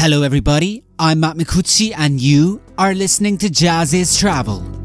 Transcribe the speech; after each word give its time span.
Hello, 0.00 0.22
everybody. 0.22 0.84
I'm 0.96 1.18
Matt 1.18 1.36
Micucci, 1.36 1.92
and 1.92 2.20
you 2.20 2.62
are 2.78 2.94
listening 2.94 3.36
to 3.38 3.50
Jazz's 3.50 4.16
Travel. 4.16 4.77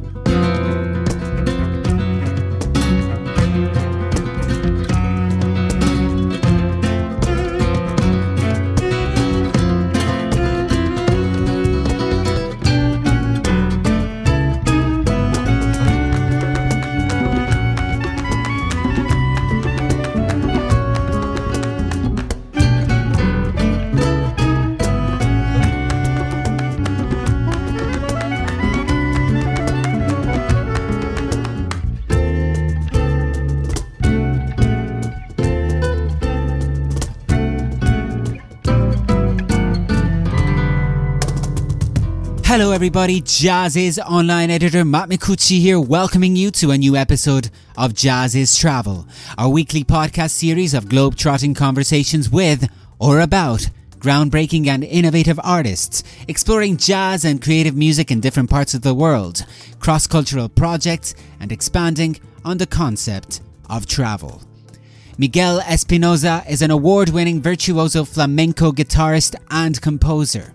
Hello, 42.56 42.72
everybody. 42.72 43.20
JAZZIZ 43.20 43.98
online 44.06 44.52
editor 44.52 44.86
Matt 44.86 45.10
Micucci 45.10 45.60
here, 45.60 45.80
welcoming 45.80 46.36
you 46.36 46.52
to 46.52 46.70
a 46.70 46.78
new 46.78 46.96
episode 46.96 47.50
of 47.76 47.96
Jazz 47.96 48.36
is 48.36 48.56
Travel, 48.56 49.08
our 49.40 49.50
weekly 49.50 49.84
podcast 49.84 50.30
series 50.30 50.76
of 50.76 50.88
globe-trotting 50.88 51.56
conversations 51.56 52.30
with 52.30 52.70
or 53.00 53.22
about 53.22 53.72
groundbreaking 53.98 54.68
and 54.68 54.84
innovative 54.84 55.40
artists, 55.44 56.04
exploring 56.28 56.78
jazz 56.78 57.26
and 57.26 57.42
creative 57.42 57.76
music 57.76 58.12
in 58.12 58.20
different 58.20 58.52
parts 58.52 58.76
of 58.76 58.84
the 58.84 58.94
world, 58.94 59.48
cross-cultural 59.80 60.50
projects, 60.50 61.16
and 61.40 61.52
expanding 61.52 62.20
on 62.46 62.60
the 62.60 62.68
concept 62.68 63.42
of 63.68 63.88
travel. 63.88 64.44
Miguel 65.18 65.60
Espinoza 65.62 66.48
is 66.48 66.62
an 66.62 66.70
award-winning 66.70 67.42
virtuoso 67.42 68.06
flamenco 68.06 68.72
guitarist 68.72 69.34
and 69.50 69.82
composer. 69.82 70.53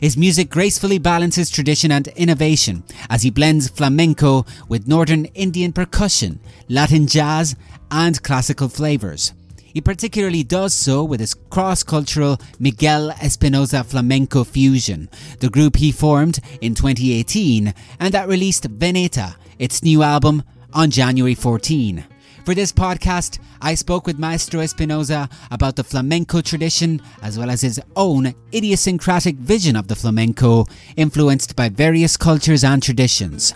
His 0.00 0.16
music 0.16 0.50
gracefully 0.50 0.98
balances 0.98 1.50
tradition 1.50 1.90
and 1.92 2.08
innovation 2.08 2.84
as 3.08 3.22
he 3.22 3.30
blends 3.30 3.68
flamenco 3.68 4.46
with 4.68 4.88
northern 4.88 5.26
Indian 5.26 5.72
percussion, 5.72 6.40
Latin 6.68 7.06
jazz, 7.06 7.56
and 7.90 8.22
classical 8.22 8.68
flavours. 8.68 9.32
He 9.76 9.80
particularly 9.82 10.42
does 10.42 10.72
so 10.72 11.04
with 11.04 11.20
his 11.20 11.34
cross 11.34 11.82
cultural 11.82 12.38
Miguel 12.58 13.10
Espinoza 13.10 13.84
Flamenco 13.84 14.42
Fusion, 14.42 15.10
the 15.40 15.50
group 15.50 15.76
he 15.76 15.92
formed 15.92 16.40
in 16.62 16.74
2018 16.74 17.74
and 18.00 18.14
that 18.14 18.26
released 18.26 18.70
Veneta, 18.78 19.34
its 19.58 19.82
new 19.82 20.02
album, 20.02 20.42
on 20.72 20.90
January 20.90 21.34
14. 21.34 22.04
For 22.46 22.54
this 22.54 22.70
podcast, 22.70 23.40
I 23.60 23.74
spoke 23.74 24.06
with 24.06 24.20
Maestro 24.20 24.60
Espinoza 24.60 25.28
about 25.50 25.74
the 25.74 25.82
flamenco 25.82 26.40
tradition 26.40 27.02
as 27.20 27.36
well 27.36 27.50
as 27.50 27.60
his 27.60 27.80
own 27.96 28.32
idiosyncratic 28.54 29.34
vision 29.34 29.74
of 29.74 29.88
the 29.88 29.96
flamenco, 29.96 30.66
influenced 30.96 31.56
by 31.56 31.70
various 31.70 32.16
cultures 32.16 32.62
and 32.62 32.80
traditions. 32.80 33.52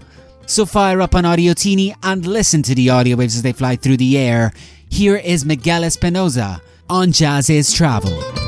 So 0.47 0.66
fire 0.66 1.00
up 1.00 1.14
on 1.14 1.24
Audio 1.24 1.55
Teeny 1.55 1.94
and 2.02 2.27
listen 2.27 2.64
to 2.64 2.74
the 2.74 2.91
audio 2.91 3.16
waves 3.16 3.36
as 3.36 3.42
they 3.42 3.52
fly 3.52 3.77
through 3.77 3.98
the 3.98 4.19
air. 4.19 4.52
Here 4.88 5.19
is 5.19 5.44
Miguel 5.44 5.82
Espinoza 5.82 6.60
on 6.88 7.12
Jazz 7.12 7.48
is 7.48 7.72
Travel. 7.72 8.39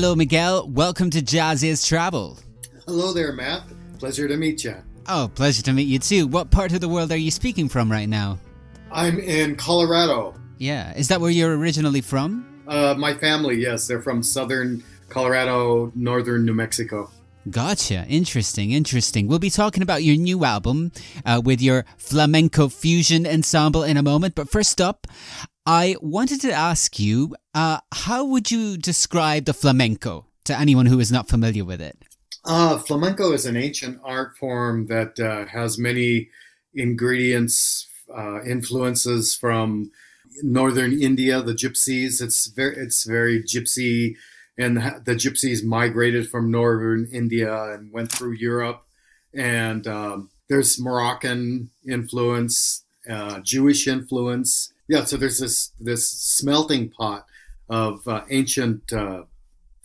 Hello, 0.00 0.14
Miguel. 0.14 0.66
Welcome 0.66 1.10
to 1.10 1.20
Jazz 1.20 1.62
is 1.62 1.86
Travel. 1.86 2.38
Hello 2.86 3.12
there, 3.12 3.34
Matt. 3.34 3.64
Pleasure 3.98 4.26
to 4.26 4.38
meet 4.38 4.64
you. 4.64 4.74
Oh, 5.06 5.30
pleasure 5.34 5.62
to 5.64 5.74
meet 5.74 5.88
you 5.88 5.98
too. 5.98 6.26
What 6.26 6.50
part 6.50 6.72
of 6.72 6.80
the 6.80 6.88
world 6.88 7.12
are 7.12 7.18
you 7.18 7.30
speaking 7.30 7.68
from 7.68 7.92
right 7.92 8.08
now? 8.08 8.38
I'm 8.90 9.18
in 9.18 9.56
Colorado. 9.56 10.34
Yeah. 10.56 10.94
Is 10.96 11.08
that 11.08 11.20
where 11.20 11.30
you're 11.30 11.54
originally 11.54 12.00
from? 12.00 12.62
Uh, 12.66 12.94
my 12.96 13.12
family, 13.12 13.56
yes, 13.56 13.86
they're 13.86 14.00
from 14.00 14.22
southern 14.22 14.82
Colorado, 15.10 15.92
northern 15.94 16.46
New 16.46 16.54
Mexico. 16.54 17.10
Gotcha. 17.48 18.04
Interesting, 18.06 18.72
interesting. 18.72 19.26
We'll 19.26 19.38
be 19.38 19.50
talking 19.50 19.82
about 19.82 20.02
your 20.02 20.16
new 20.16 20.44
album 20.44 20.92
uh, 21.24 21.40
with 21.42 21.62
your 21.62 21.86
flamenco 21.96 22.68
fusion 22.68 23.26
ensemble 23.26 23.82
in 23.82 23.96
a 23.96 24.02
moment. 24.02 24.34
But 24.34 24.50
first 24.50 24.80
up, 24.80 25.06
I 25.64 25.96
wanted 26.02 26.42
to 26.42 26.52
ask 26.52 26.98
you 26.98 27.34
uh, 27.54 27.78
how 27.92 28.24
would 28.24 28.50
you 28.50 28.76
describe 28.76 29.46
the 29.46 29.54
flamenco 29.54 30.26
to 30.44 30.58
anyone 30.58 30.86
who 30.86 31.00
is 31.00 31.10
not 31.10 31.28
familiar 31.28 31.64
with 31.64 31.80
it? 31.80 31.96
Uh, 32.44 32.78
flamenco 32.78 33.32
is 33.32 33.46
an 33.46 33.56
ancient 33.56 34.00
art 34.04 34.36
form 34.36 34.86
that 34.86 35.18
uh, 35.18 35.46
has 35.46 35.78
many 35.78 36.28
ingredients, 36.74 37.88
uh, 38.14 38.42
influences 38.44 39.34
from 39.34 39.90
northern 40.42 40.92
India, 40.92 41.42
the 41.42 41.52
gypsies. 41.52 42.22
It's 42.22 42.46
very, 42.46 42.76
it's 42.76 43.04
very 43.04 43.42
gypsy, 43.42 44.16
and 44.60 44.76
the 45.06 45.14
gypsies 45.14 45.64
migrated 45.64 46.28
from 46.28 46.50
northern 46.50 47.08
India 47.10 47.72
and 47.72 47.90
went 47.92 48.12
through 48.12 48.32
Europe. 48.32 48.82
And 49.34 49.86
um, 49.86 50.30
there's 50.48 50.78
Moroccan 50.78 51.70
influence, 51.88 52.84
uh, 53.08 53.40
Jewish 53.40 53.88
influence. 53.88 54.72
Yeah, 54.86 55.04
so 55.04 55.16
there's 55.16 55.38
this 55.38 55.72
this 55.80 56.10
smelting 56.10 56.90
pot 56.90 57.24
of 57.68 58.06
uh, 58.06 58.24
ancient 58.28 58.92
uh, 58.92 59.22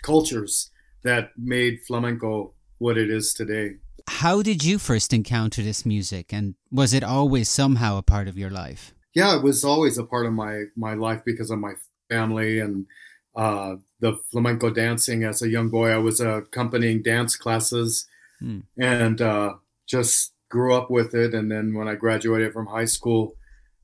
cultures 0.01 0.71
that 1.03 1.29
made 1.37 1.79
flamenco 1.87 2.53
what 2.79 2.97
it 2.97 3.09
is 3.09 3.33
today. 3.33 3.75
How 4.07 4.41
did 4.41 4.63
you 4.63 4.77
first 4.77 5.13
encounter 5.13 5.61
this 5.61 5.85
music, 5.85 6.33
and 6.33 6.55
was 6.69 6.93
it 6.93 7.03
always 7.03 7.49
somehow 7.49 7.97
a 7.97 8.03
part 8.03 8.27
of 8.27 8.37
your 8.37 8.49
life? 8.49 8.93
Yeah, 9.13 9.37
it 9.37 9.43
was 9.43 9.63
always 9.63 9.97
a 9.97 10.03
part 10.03 10.25
of 10.25 10.33
my 10.33 10.65
my 10.75 10.95
life 10.95 11.21
because 11.23 11.49
of 11.49 11.59
my 11.59 11.73
family 12.09 12.59
and 12.59 12.87
uh, 13.35 13.75
the 14.05 14.17
flamenco 14.31 14.69
dancing. 14.69 15.23
As 15.23 15.41
a 15.41 15.49
young 15.49 15.69
boy, 15.69 15.89
I 15.89 15.97
was 15.97 16.19
accompanying 16.19 17.01
dance 17.01 17.35
classes 17.35 18.07
hmm. 18.39 18.59
and 18.77 19.19
uh, 19.19 19.55
just 19.87 20.33
grew 20.49 20.75
up 20.75 20.91
with 20.91 21.15
it. 21.15 21.33
And 21.33 21.51
then 21.51 21.73
when 21.73 21.87
I 21.87 21.95
graduated 21.95 22.53
from 22.53 22.67
high 22.67 22.85
school, 22.85 23.35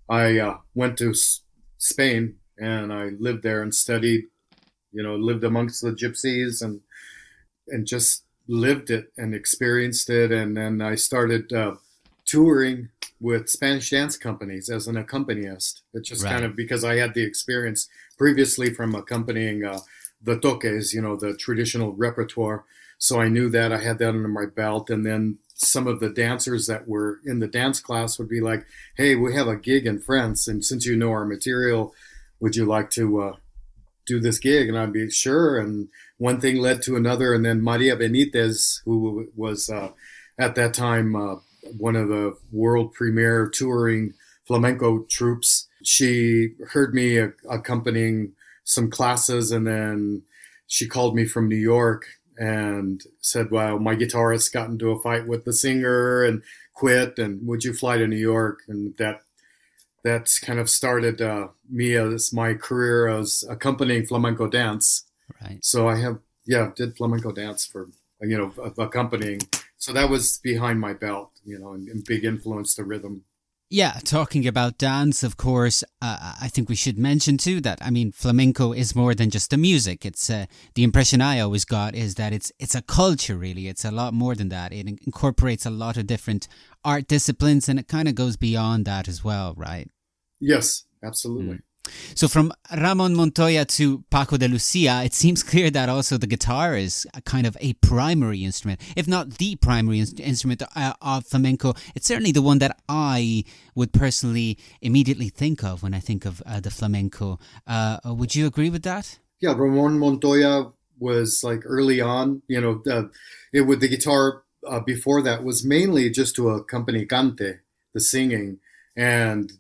I 0.08 0.38
uh, 0.38 0.58
went 0.76 0.98
to 1.00 1.10
S- 1.10 1.42
Spain 1.80 2.36
and 2.60 2.94
I 2.94 3.10
lived 3.20 3.42
there 3.42 3.64
and 3.64 3.74
studied. 3.74 4.26
You 4.94 5.04
know, 5.04 5.16
lived 5.16 5.46
amongst 5.46 5.82
the 5.82 5.92
gypsies 5.92 6.62
and 6.62 6.82
and 7.70 7.88
just 7.88 8.26
lived 8.48 8.90
it 8.90 9.14
and 9.18 9.34
experienced 9.34 10.10
it. 10.10 10.32
And 10.32 10.58
then 10.58 10.82
I 10.82 10.96
started 10.96 11.54
uh, 11.54 11.76
touring 12.26 12.90
with 13.22 13.50
Spanish 13.50 13.90
dance 13.90 14.18
companies 14.18 14.70
as 14.70 14.88
an 14.88 14.98
accompanist. 14.98 15.84
It's 15.94 16.10
just 16.10 16.26
right. 16.26 16.34
kind 16.34 16.46
of 16.46 16.58
because 16.58 16.84
I 16.84 16.98
had 16.98 17.14
the 17.14 17.24
experience 17.24 17.88
previously 18.18 18.74
from 18.74 18.94
accompanying 18.94 19.64
uh, 19.64 19.80
the 20.24 20.38
toques, 20.38 20.94
you 20.94 21.02
know, 21.02 21.16
the 21.16 21.36
traditional 21.36 21.94
repertoire. 21.94 22.64
So 22.98 23.20
I 23.20 23.30
knew 23.30 23.50
that 23.50 23.74
I 23.74 23.80
had 23.80 23.98
that 24.00 24.10
under 24.10 24.28
my 24.28 24.46
belt. 24.46 24.90
And 24.90 25.06
then 25.06 25.40
some 25.56 25.88
of 25.88 26.00
the 26.00 26.10
dancers 26.10 26.68
that 26.68 26.88
were 26.88 27.20
in 27.26 27.40
the 27.40 27.48
dance 27.48 27.80
class 27.80 28.18
would 28.18 28.30
be 28.30 28.42
like, 28.42 28.66
"Hey, 28.96 29.16
we 29.16 29.34
have 29.36 29.48
a 29.48 29.56
gig 29.56 29.86
in 29.86 30.00
France, 30.00 30.48
and 30.48 30.64
since 30.64 30.86
you 30.86 30.96
know 30.96 31.12
our 31.12 31.26
material, 31.26 31.94
would 32.40 32.56
you 32.56 32.66
like 32.66 32.90
to 32.92 33.22
uh, 33.22 33.36
do 34.06 34.20
this 34.20 34.40
gig?" 34.40 34.70
And 34.70 34.78
I'd 34.78 34.94
be 34.94 35.10
sure. 35.10 35.58
And 35.58 35.90
one 36.18 36.40
thing 36.42 36.58
led 36.58 36.82
to 36.84 36.96
another, 36.96 37.34
and 37.34 37.46
then 37.46 37.64
Maria 37.64 37.96
Benitez, 37.96 38.82
who 38.86 39.30
was 39.36 39.70
uh, 39.70 39.92
at 40.38 40.56
that 40.56 40.74
time 40.74 41.16
uh, 41.16 41.36
one 41.78 41.96
of 41.96 42.10
the 42.10 42.38
world 42.52 42.94
premier 42.94 43.48
touring 43.48 44.14
flamenco 44.46 45.06
troops, 45.10 45.68
she 45.84 46.50
heard 46.74 46.94
me 46.94 47.18
accompanying 47.50 48.34
some 48.72 48.90
classes, 48.90 49.52
and 49.52 49.68
then 49.68 50.24
she 50.68 50.88
called 50.88 51.16
me 51.16 51.26
from 51.26 51.50
New 51.50 51.56
York 51.56 52.06
and 52.38 53.04
said, 53.20 53.52
"Well, 53.52 53.80
my 53.80 53.96
guitarist 53.96 54.54
got 54.54 54.70
into 54.70 54.92
a 54.92 55.00
fight 55.00 55.28
with 55.28 55.46
the 55.46 55.54
singer 55.54 56.24
and 56.24 56.42
quit, 56.74 57.20
and 57.20 57.46
would 57.48 57.64
you 57.64 57.74
fly 57.74 57.98
to 57.98 58.08
New 58.08 58.16
York?" 58.16 58.60
And 58.68 58.96
that 58.98 59.22
that's 60.04 60.40
kind 60.40 60.60
of 60.60 60.70
started 60.70 61.22
uh, 61.22 61.50
me 61.70 61.96
as 61.96 62.34
my 62.34 62.54
career 62.54 63.08
as 63.08 63.44
accompanying 63.50 64.06
flamenco 64.06 64.48
dance. 64.48 65.04
Right. 65.42 65.64
So 65.64 65.88
I 65.88 65.98
have 65.98 66.20
yeah 66.46 66.72
did 66.76 66.98
flamenco 66.98 67.32
dance 67.32 67.66
for 67.66 67.90
you 68.22 68.38
know 68.38 68.74
accompanying. 68.78 69.42
So 69.78 69.94
that 69.94 70.10
was 70.10 70.38
behind 70.38 70.80
my 70.80 70.94
belt, 70.94 71.32
you 71.44 71.58
know, 71.60 71.74
and, 71.74 71.90
and 71.90 72.04
big 72.06 72.24
influence 72.24 72.76
to 72.76 72.84
rhythm. 72.84 73.24
Yeah, 73.74 74.00
talking 74.04 74.46
about 74.46 74.78
dance, 74.78 75.24
of 75.24 75.38
course, 75.38 75.82
uh, 76.02 76.34
I 76.42 76.50
think 76.50 76.68
we 76.68 76.76
should 76.76 76.98
mention 76.98 77.38
too 77.38 77.62
that 77.62 77.80
I 77.82 77.90
mean 77.90 78.12
flamenco 78.12 78.74
is 78.74 78.98
more 78.98 79.16
than 79.16 79.30
just 79.30 79.50
the 79.50 79.56
music. 79.56 80.06
It's 80.06 80.30
uh, 80.30 80.48
the 80.76 80.84
impression 80.84 81.22
I 81.22 81.40
always 81.40 81.64
got 81.64 81.96
is 81.96 82.16
that 82.16 82.34
it's 82.34 82.52
it's 82.60 82.76
a 82.76 82.82
culture 82.82 83.38
really. 83.38 83.70
It's 83.70 83.86
a 83.86 83.92
lot 83.92 84.14
more 84.14 84.36
than 84.36 84.50
that. 84.50 84.74
It 84.74 84.90
incorporates 84.90 85.66
a 85.66 85.70
lot 85.70 85.96
of 85.96 86.06
different 86.06 86.50
art 86.84 87.08
disciplines 87.08 87.70
and 87.70 87.80
it 87.80 87.88
kind 87.88 88.10
of 88.10 88.16
goes 88.16 88.36
beyond 88.36 88.84
that 88.88 89.08
as 89.08 89.24
well, 89.24 89.54
right? 89.56 89.90
Yes, 90.42 90.84
absolutely. 91.02 91.56
Mm. 91.56 91.71
So 92.16 92.28
from 92.28 92.54
Ramon 92.76 93.16
Montoya 93.16 93.66
to 93.66 94.04
Paco 94.10 94.38
de 94.38 94.48
Lucia, 94.48 95.04
it 95.04 95.14
seems 95.14 95.44
clear 95.44 95.70
that 95.72 95.90
also 95.90 96.18
the 96.18 96.28
guitar 96.28 96.76
is 96.76 97.08
kind 97.26 97.48
of 97.48 97.58
a 97.60 97.74
primary 97.74 98.44
instrument, 98.44 98.80
if 98.96 99.08
not 99.08 99.38
the 99.38 99.56
primary 99.56 100.00
in- 100.00 100.18
instrument 100.20 100.62
uh, 100.76 100.94
of 101.02 101.26
flamenco. 101.26 101.74
It's 101.96 102.08
certainly 102.08 102.32
the 102.32 102.42
one 102.42 102.60
that 102.60 102.78
I 102.88 103.44
would 103.76 103.94
personally 103.94 104.58
immediately 104.82 105.30
think 105.30 105.64
of 105.64 105.84
when 105.84 105.94
I 105.94 106.00
think 106.00 106.26
of 106.26 106.42
uh, 106.46 106.60
the 106.60 106.72
flamenco. 106.72 107.40
Uh, 107.66 107.98
would 108.06 108.36
you 108.36 108.46
agree 108.46 108.70
with 108.70 108.84
that? 108.84 109.20
Yeah, 109.40 109.54
Ramon 109.54 109.98
Montoya 109.98 110.72
was 111.00 111.42
like 111.44 111.62
early 111.66 112.00
on. 112.00 112.44
You 112.48 112.62
know, 112.62 113.10
it 113.52 113.62
with 113.62 113.82
the 113.82 113.88
guitar 113.88 114.44
uh, 114.68 114.80
before 114.80 115.22
that 115.24 115.44
was 115.44 115.66
mainly 115.66 116.10
just 116.10 116.36
to 116.36 116.50
accompany 116.50 117.06
cante, 117.06 117.60
the 117.94 118.00
singing, 118.00 118.60
and 118.96 119.52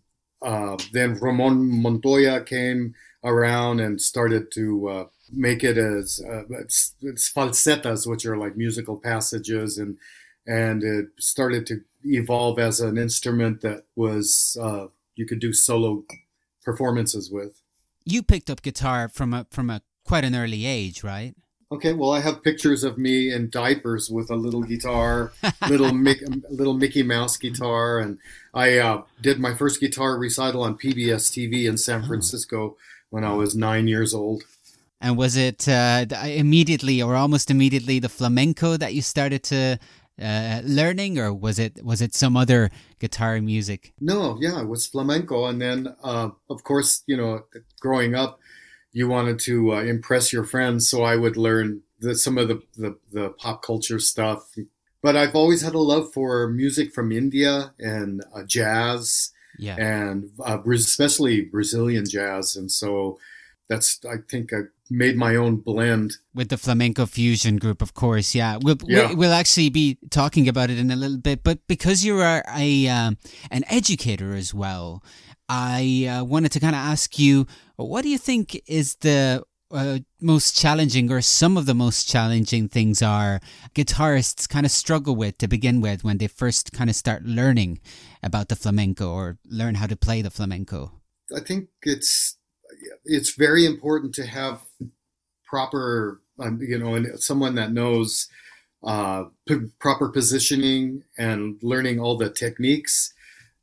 uh, 0.41 0.77
then 0.91 1.15
Ramon 1.15 1.81
Montoya 1.81 2.41
came 2.43 2.95
around 3.23 3.79
and 3.79 4.01
started 4.01 4.51
to 4.53 4.89
uh, 4.89 5.05
make 5.31 5.63
it 5.63 5.77
as 5.77 6.21
uh, 6.27 6.43
it's, 6.49 6.95
it's, 7.01 7.31
falsetas, 7.31 8.07
which 8.07 8.25
are 8.25 8.37
like 8.37 8.57
musical 8.57 8.97
passages, 8.97 9.77
and 9.77 9.97
and 10.47 10.83
it 10.83 11.07
started 11.19 11.65
to 11.67 11.81
evolve 12.03 12.57
as 12.59 12.79
an 12.79 12.97
instrument 12.97 13.61
that 13.61 13.83
was 13.95 14.57
uh, 14.59 14.87
you 15.15 15.25
could 15.25 15.39
do 15.39 15.53
solo 15.53 16.03
performances 16.63 17.29
with. 17.31 17.61
You 18.03 18.23
picked 18.23 18.49
up 18.49 18.61
guitar 18.61 19.07
from 19.07 19.33
a 19.33 19.45
from 19.51 19.69
a 19.69 19.81
quite 20.03 20.23
an 20.23 20.35
early 20.35 20.65
age, 20.65 21.03
right? 21.03 21.35
Okay, 21.71 21.93
well, 21.93 22.11
I 22.11 22.19
have 22.19 22.43
pictures 22.43 22.83
of 22.83 22.97
me 22.97 23.31
in 23.31 23.49
diapers 23.49 24.09
with 24.09 24.29
a 24.29 24.35
little 24.35 24.61
guitar, 24.61 25.31
little 25.69 25.93
Mickey, 25.93 26.25
little 26.49 26.73
Mickey 26.73 27.01
Mouse 27.01 27.37
guitar, 27.37 27.99
and 27.99 28.17
I 28.53 28.77
uh, 28.77 29.03
did 29.21 29.39
my 29.39 29.53
first 29.53 29.79
guitar 29.79 30.17
recital 30.17 30.63
on 30.63 30.77
PBS 30.77 31.31
TV 31.31 31.69
in 31.69 31.77
San 31.77 32.03
oh. 32.03 32.07
Francisco 32.07 32.75
when 33.09 33.23
I 33.23 33.33
was 33.33 33.55
nine 33.55 33.87
years 33.87 34.13
old. 34.13 34.43
And 34.99 35.17
was 35.17 35.37
it 35.37 35.67
uh, 35.69 36.05
immediately 36.25 37.01
or 37.01 37.15
almost 37.15 37.49
immediately 37.49 37.99
the 37.99 38.09
flamenco 38.09 38.75
that 38.75 38.93
you 38.93 39.01
started 39.01 39.41
to 39.43 39.79
uh, 40.21 40.61
learning, 40.65 41.19
or 41.19 41.33
was 41.33 41.57
it 41.57 41.83
was 41.85 42.01
it 42.01 42.13
some 42.13 42.35
other 42.35 42.69
guitar 42.99 43.39
music? 43.39 43.93
No, 44.01 44.37
yeah, 44.41 44.59
it 44.59 44.67
was 44.67 44.85
flamenco, 44.87 45.45
and 45.45 45.61
then 45.61 45.95
uh, 46.03 46.31
of 46.49 46.63
course, 46.65 47.01
you 47.07 47.15
know, 47.15 47.45
growing 47.79 48.13
up 48.13 48.40
you 48.91 49.07
wanted 49.07 49.39
to 49.39 49.73
uh, 49.73 49.81
impress 49.81 50.33
your 50.33 50.43
friends, 50.43 50.89
so 50.89 51.03
I 51.03 51.15
would 51.15 51.37
learn 51.37 51.81
the, 51.99 52.15
some 52.15 52.37
of 52.37 52.47
the, 52.47 52.61
the, 52.75 52.97
the 53.11 53.29
pop 53.29 53.63
culture 53.63 53.99
stuff. 53.99 54.55
But 55.01 55.15
I've 55.15 55.35
always 55.35 55.61
had 55.61 55.73
a 55.73 55.79
love 55.79 56.13
for 56.13 56.47
music 56.47 56.93
from 56.93 57.11
India 57.11 57.73
and 57.79 58.23
uh, 58.35 58.43
jazz, 58.43 59.31
yeah. 59.57 59.75
and 59.75 60.31
uh, 60.43 60.61
especially 60.69 61.41
Brazilian 61.41 62.05
jazz, 62.07 62.55
and 62.55 62.71
so 62.71 63.17
that's 63.67 63.99
I 64.05 64.17
think 64.29 64.51
I 64.53 64.63
made 64.91 65.15
my 65.15 65.37
own 65.37 65.55
blend 65.55 66.17
with 66.35 66.49
the 66.49 66.57
flamenco 66.57 67.05
fusion 67.05 67.55
group, 67.57 67.81
of 67.81 67.93
course. 67.93 68.35
Yeah, 68.35 68.57
we'll 68.61 68.77
yeah. 68.85 69.13
we'll 69.13 69.33
actually 69.33 69.69
be 69.69 69.97
talking 70.09 70.49
about 70.49 70.69
it 70.69 70.77
in 70.77 70.91
a 70.91 70.95
little 70.95 71.17
bit, 71.17 71.43
but 71.43 71.65
because 71.67 72.03
you 72.03 72.19
are 72.19 72.43
a 72.53 72.87
um, 72.89 73.17
an 73.49 73.63
educator 73.69 74.35
as 74.35 74.53
well, 74.53 75.01
I 75.49 76.07
uh, 76.09 76.23
wanted 76.23 76.51
to 76.53 76.59
kind 76.59 76.75
of 76.75 76.81
ask 76.81 77.19
you, 77.19 77.47
what 77.75 78.03
do 78.03 78.09
you 78.09 78.17
think 78.17 78.61
is 78.67 78.95
the 78.95 79.43
uh, 79.71 79.99
most 80.19 80.57
challenging, 80.57 81.11
or 81.11 81.21
some 81.21 81.57
of 81.57 81.65
the 81.65 81.73
most 81.73 82.07
challenging 82.07 82.67
things 82.67 83.01
are 83.01 83.39
guitarists 83.73 84.47
kind 84.47 84.65
of 84.65 84.71
struggle 84.71 85.15
with 85.15 85.37
to 85.37 85.47
begin 85.47 85.81
with 85.81 86.03
when 86.03 86.17
they 86.17 86.27
first 86.27 86.73
kind 86.73 86.89
of 86.89 86.95
start 86.95 87.23
learning 87.23 87.79
about 88.21 88.49
the 88.49 88.55
flamenco 88.55 89.11
or 89.11 89.37
learn 89.45 89.75
how 89.75 89.87
to 89.87 89.95
play 89.95 90.21
the 90.21 90.29
flamenco? 90.29 90.91
I 91.35 91.39
think 91.39 91.69
it's 91.83 92.37
it's 93.05 93.35
very 93.35 93.65
important 93.65 94.13
to 94.15 94.25
have 94.25 94.61
proper, 95.45 96.21
um, 96.39 96.59
you 96.61 96.77
know, 96.77 96.95
and 96.95 97.19
someone 97.19 97.55
that 97.55 97.71
knows 97.71 98.27
uh, 98.83 99.25
p- 99.47 99.69
proper 99.79 100.09
positioning 100.09 101.03
and 101.17 101.57
learning 101.61 101.99
all 101.99 102.17
the 102.17 102.29
techniques 102.29 103.13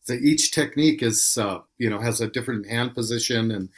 so 0.08 0.14
each 0.14 0.52
technique 0.52 1.02
is 1.02 1.37
uh, 1.40 1.58
you 1.76 1.90
know 1.90 2.00
has 2.00 2.20
a 2.20 2.28
different 2.28 2.66
hand 2.66 2.94
position 2.94 3.50
and 3.50 3.69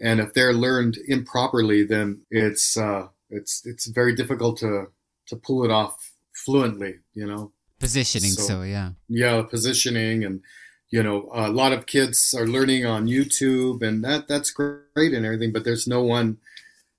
and 0.00 0.20
if 0.20 0.32
they're 0.32 0.52
learned 0.52 0.96
improperly 1.08 1.84
then 1.84 2.22
it's 2.30 2.76
uh, 2.76 3.08
it's 3.30 3.62
it's 3.66 3.86
very 3.86 4.14
difficult 4.14 4.56
to 4.58 4.86
to 5.26 5.36
pull 5.36 5.64
it 5.64 5.70
off 5.70 6.12
fluently 6.44 6.94
you 7.14 7.26
know? 7.26 7.52
Positioning 7.80 8.30
so, 8.30 8.42
so 8.42 8.62
yeah. 8.62 8.90
yeah 9.08 9.42
positioning 9.42 10.24
and 10.24 10.42
you 10.90 11.02
know 11.02 11.28
a 11.32 11.48
lot 11.48 11.72
of 11.72 11.86
kids 11.86 12.34
are 12.36 12.46
learning 12.46 12.84
on 12.84 13.06
youtube 13.06 13.82
and 13.82 14.04
that 14.04 14.28
that's 14.28 14.50
great 14.50 15.14
and 15.14 15.24
everything 15.24 15.52
but 15.52 15.64
there's 15.64 15.86
no 15.86 16.02
one 16.02 16.38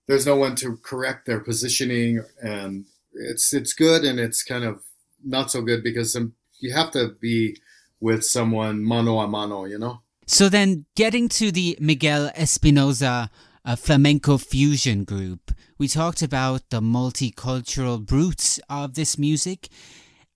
there's 0.07 0.25
no 0.25 0.35
one 0.35 0.55
to 0.55 0.77
correct 0.77 1.25
their 1.25 1.39
positioning 1.39 2.23
and 2.41 2.85
it's 3.13 3.53
it's 3.53 3.73
good 3.73 4.03
and 4.03 4.19
it's 4.19 4.43
kind 4.43 4.63
of 4.63 4.83
not 5.23 5.51
so 5.51 5.61
good 5.61 5.83
because 5.83 6.17
you 6.59 6.73
have 6.73 6.91
to 6.91 7.15
be 7.21 7.57
with 8.01 8.25
someone 8.25 8.83
mano 8.83 9.19
a 9.19 9.27
mano, 9.27 9.65
you 9.65 9.77
know? 9.77 10.01
So 10.25 10.49
then 10.49 10.85
getting 10.95 11.29
to 11.29 11.51
the 11.51 11.77
Miguel 11.79 12.31
Espinoza 12.35 13.29
uh, 13.63 13.75
flamenco 13.75 14.37
fusion 14.37 15.03
group, 15.03 15.51
we 15.77 15.87
talked 15.87 16.21
about 16.21 16.69
the 16.69 16.81
multicultural 16.81 18.09
roots 18.09 18.59
of 18.69 18.95
this 18.95 19.17
music. 19.17 19.69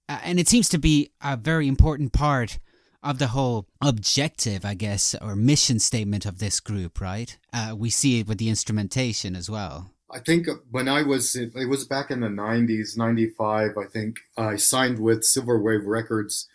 Uh, 0.08 0.20
and 0.24 0.40
it 0.40 0.48
seems 0.48 0.70
to 0.70 0.78
be 0.78 1.12
a 1.22 1.36
very 1.36 1.68
important 1.68 2.14
part 2.14 2.60
of 3.02 3.20
the 3.20 3.28
whole 3.28 3.68
objective, 3.82 4.66
I 4.66 4.74
guess, 4.74 5.16
or 5.22 5.36
mission 5.36 5.80
statement 5.80 6.26
of 6.26 6.40
this 6.40 6.60
group, 6.60 7.00
right? 7.00 7.38
Uh, 7.54 7.76
we 7.78 7.90
see 7.90 8.20
it 8.20 8.28
with 8.28 8.40
the 8.40 8.50
instrumentation 8.50 9.36
as 9.36 9.50
well. 9.50 9.92
I 10.12 10.20
think 10.20 10.48
when 10.72 10.88
I 10.88 11.04
was, 11.04 11.36
it 11.36 11.70
was 11.70 11.86
back 11.86 12.10
in 12.10 12.22
the 12.22 12.28
90s, 12.28 12.98
95, 12.98 13.78
I 13.78 13.86
think, 13.86 14.18
I 14.38 14.56
signed 14.56 15.00
with 15.00 15.24
Silver 15.24 15.60
Wave 15.60 15.86
Records 15.86 16.48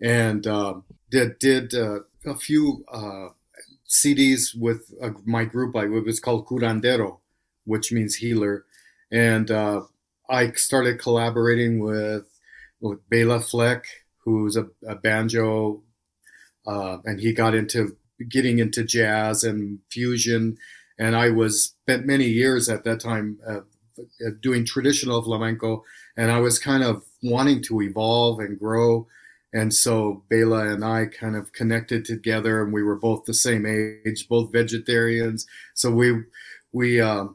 and 0.00 0.46
uh, 0.46 0.74
did 1.10 1.38
did 1.38 1.74
uh, 1.74 2.00
a 2.26 2.34
few 2.34 2.84
uh, 2.92 3.28
CDs 3.88 4.56
with 4.56 4.92
uh, 5.02 5.10
my 5.24 5.44
group. 5.44 5.76
I 5.76 5.84
it 5.84 6.04
was 6.04 6.20
called 6.20 6.46
Curandero, 6.46 7.18
which 7.64 7.92
means 7.92 8.16
healer, 8.16 8.64
and 9.10 9.50
uh, 9.50 9.82
I 10.28 10.52
started 10.52 11.00
collaborating 11.00 11.80
with 11.80 12.26
with 12.80 13.08
Bela 13.08 13.40
Fleck, 13.40 13.84
who's 14.24 14.56
a, 14.56 14.68
a 14.86 14.94
banjo, 14.94 15.82
uh, 16.66 16.98
and 17.04 17.20
he 17.20 17.32
got 17.32 17.54
into 17.54 17.96
getting 18.28 18.58
into 18.58 18.84
jazz 18.84 19.44
and 19.44 19.80
fusion. 19.90 20.58
And 21.00 21.14
I 21.14 21.30
was 21.30 21.62
spent 21.62 22.06
many 22.06 22.26
years 22.26 22.68
at 22.68 22.82
that 22.82 22.98
time 22.98 23.38
doing 24.40 24.64
traditional 24.64 25.22
flamenco, 25.22 25.84
and 26.16 26.32
I 26.32 26.40
was 26.40 26.58
kind 26.58 26.82
of 26.82 27.04
wanting 27.22 27.62
to 27.64 27.82
evolve 27.82 28.40
and 28.40 28.58
grow 28.58 29.06
and 29.52 29.72
so 29.72 30.24
Bela 30.28 30.68
and 30.68 30.84
I 30.84 31.06
kind 31.06 31.36
of 31.36 31.52
connected 31.52 32.04
together, 32.04 32.62
and 32.62 32.72
we 32.72 32.82
were 32.82 32.96
both 32.96 33.24
the 33.24 33.34
same 33.34 33.64
age, 33.66 34.28
both 34.28 34.52
vegetarians. 34.52 35.46
So 35.74 35.90
we 35.90 36.22
we 36.72 37.00
uh, 37.00 37.26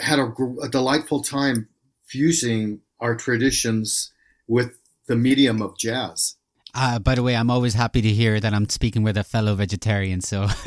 had 0.00 0.18
a, 0.18 0.32
a, 0.62 0.68
delightful 0.68 1.22
time 1.22 1.68
fusing 2.04 2.80
our 3.00 3.14
traditions 3.14 4.12
with 4.48 4.78
the 5.06 5.14
medium 5.16 5.62
of 5.62 5.78
jazz. 5.78 6.36
Uh, 6.74 6.98
by 6.98 7.14
the 7.14 7.22
way, 7.22 7.36
I'm 7.36 7.50
always 7.50 7.74
happy 7.74 8.00
to 8.00 8.08
hear 8.08 8.40
that 8.40 8.54
I'm 8.54 8.68
speaking 8.68 9.02
with 9.02 9.18
a 9.18 9.24
fellow 9.24 9.54
vegetarian. 9.54 10.22
So 10.22 10.46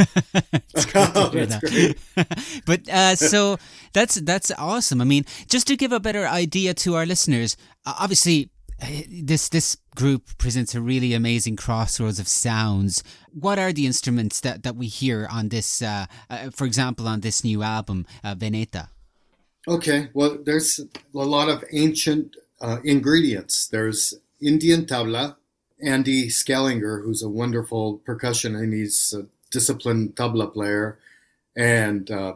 it's 0.53 0.85
great 0.85 1.13
to 1.13 1.29
hear 1.31 1.45
that. 1.47 2.61
but 2.65 2.87
uh, 2.87 3.15
so 3.15 3.57
that's 3.91 4.15
that's 4.21 4.51
awesome. 4.57 5.01
I 5.01 5.03
mean, 5.05 5.25
just 5.49 5.67
to 5.67 5.75
give 5.75 5.91
a 5.91 5.99
better 5.99 6.27
idea 6.27 6.75
to 6.75 6.95
our 6.95 7.07
listeners, 7.07 7.57
obviously 7.85 8.49
this 8.79 9.49
this 9.49 9.77
group 9.95 10.37
presents 10.37 10.75
a 10.75 10.81
really 10.81 11.13
amazing 11.13 11.55
crossroads 11.55 12.19
of 12.19 12.27
sounds. 12.27 13.03
What 13.31 13.57
are 13.57 13.71
the 13.71 13.85
instruments 13.85 14.39
that, 14.41 14.63
that 14.63 14.75
we 14.75 14.87
hear 14.87 15.27
on 15.31 15.49
this, 15.49 15.81
uh, 15.81 16.05
uh, 16.29 16.49
for 16.51 16.65
example, 16.65 17.07
on 17.07 17.21
this 17.21 17.43
new 17.43 17.63
album, 17.63 18.05
uh, 18.23 18.35
Veneta? 18.35 18.89
Okay, 19.67 20.09
well, 20.13 20.37
there's 20.43 20.79
a 20.79 21.17
lot 21.17 21.49
of 21.49 21.63
ancient 21.71 22.35
uh, 22.61 22.77
ingredients. 22.83 23.67
There's 23.67 24.13
Indian 24.41 24.85
tabla, 24.85 25.37
Andy 25.81 26.27
Skellenger, 26.27 27.03
who's 27.03 27.23
a 27.23 27.29
wonderful 27.29 27.97
percussion 28.05 28.55
and 28.55 28.73
he's 28.73 29.13
a 29.17 29.25
disciplined 29.51 30.15
tabla 30.15 30.53
player, 30.53 30.99
and 31.55 32.11
uh, 32.11 32.33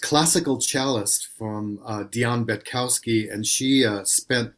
classical 0.00 0.58
cellist 0.60 1.26
from 1.26 1.80
uh, 1.86 2.02
Dion 2.02 2.44
Betkowski, 2.44 3.32
and 3.32 3.46
she 3.46 3.84
uh, 3.84 4.04
spent 4.04 4.52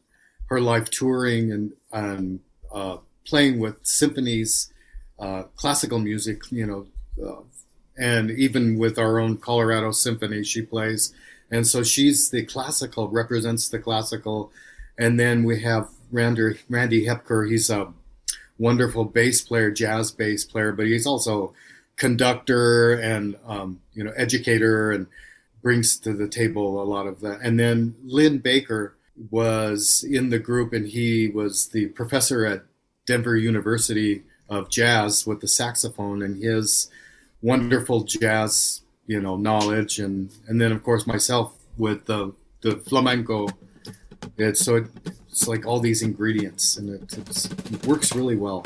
her 0.49 0.59
life 0.59 0.89
touring 0.89 1.51
and, 1.51 1.73
and 1.91 2.39
uh, 2.73 2.97
playing 3.25 3.59
with 3.59 3.75
symphonies 3.85 4.73
uh, 5.19 5.43
classical 5.55 5.99
music, 5.99 6.41
you 6.49 6.65
know, 6.65 6.87
uh, 7.23 7.41
and 7.97 8.31
even 8.31 8.77
with 8.77 8.97
our 8.97 9.19
own 9.19 9.37
Colorado 9.37 9.91
Symphony, 9.91 10.43
she 10.43 10.61
plays. 10.61 11.13
And 11.51 11.67
so 11.67 11.83
she's 11.83 12.29
the 12.29 12.45
classical, 12.45 13.09
represents 13.09 13.67
the 13.67 13.79
classical. 13.79 14.51
And 14.97 15.19
then 15.19 15.43
we 15.43 15.61
have 15.61 15.89
Randy, 16.11 16.57
Randy 16.69 17.05
Hepker. 17.05 17.45
He's 17.45 17.69
a 17.69 17.91
wonderful 18.57 19.03
bass 19.03 19.41
player, 19.41 19.71
jazz 19.71 20.11
bass 20.11 20.45
player, 20.45 20.71
but 20.71 20.85
he's 20.85 21.05
also 21.05 21.53
conductor 21.97 22.93
and, 22.93 23.35
um, 23.45 23.81
you 23.93 24.03
know, 24.03 24.13
educator 24.15 24.91
and 24.91 25.07
brings 25.61 25.97
to 25.99 26.13
the 26.13 26.27
table 26.27 26.81
a 26.81 26.85
lot 26.85 27.07
of 27.07 27.19
that. 27.19 27.41
And 27.41 27.59
then 27.59 27.95
Lynn 28.05 28.37
Baker 28.37 28.95
was 29.29 30.05
in 30.09 30.29
the 30.29 30.39
group 30.39 30.73
and 30.73 30.87
he 30.87 31.27
was 31.27 31.67
the 31.67 31.87
professor 31.87 32.45
at 32.45 32.63
Denver 33.05 33.35
University 33.35 34.23
of 34.49 34.69
jazz 34.69 35.27
with 35.27 35.41
the 35.41 35.47
saxophone 35.47 36.21
and 36.21 36.41
his 36.41 36.89
wonderful 37.41 38.03
jazz, 38.03 38.81
you 39.07 39.19
know, 39.19 39.35
knowledge, 39.35 39.99
and 39.99 40.31
and 40.47 40.59
then 40.61 40.71
of 40.71 40.83
course 40.83 41.05
myself 41.05 41.53
with 41.77 42.05
the 42.05 42.33
the 42.61 42.77
flamenco. 42.77 43.47
It's 44.37 44.61
so 44.63 44.77
it, 44.77 44.87
it's 45.27 45.47
like 45.47 45.65
all 45.65 45.79
these 45.79 46.01
ingredients, 46.01 46.77
and 46.77 46.89
it, 46.89 47.17
it 47.17 47.85
works 47.85 48.15
really 48.15 48.35
well. 48.35 48.63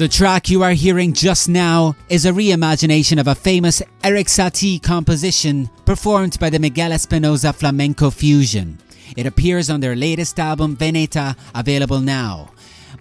The 0.00 0.08
track 0.08 0.48
you 0.48 0.62
are 0.62 0.72
hearing 0.72 1.12
just 1.12 1.46
now 1.46 1.94
is 2.08 2.24
a 2.24 2.32
reimagination 2.32 3.20
of 3.20 3.28
a 3.28 3.34
famous 3.34 3.82
Erik 4.02 4.28
Satie 4.28 4.82
composition 4.82 5.68
performed 5.84 6.40
by 6.40 6.48
the 6.48 6.58
Miguel 6.58 6.92
Espinoza 6.92 7.54
Flamenco 7.54 8.08
Fusion. 8.08 8.78
It 9.14 9.26
appears 9.26 9.68
on 9.68 9.80
their 9.80 9.94
latest 9.94 10.40
album 10.40 10.74
Veneta, 10.74 11.36
available 11.54 12.00
now. 12.00 12.50